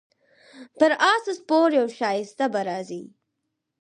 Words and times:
پر 0.79 0.91
اس 1.11 1.23
سپور 1.39 1.69
یو 1.79 1.87
ښایسته 1.97 2.45
به 2.53 2.61
راځي 2.69 3.03